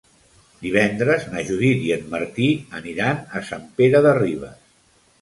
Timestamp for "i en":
1.89-2.09